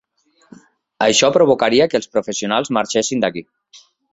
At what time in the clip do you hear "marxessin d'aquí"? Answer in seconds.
2.79-3.49